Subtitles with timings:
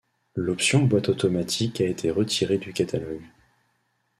[0.33, 3.21] L'option boîte automatique a été retirée du catalogue.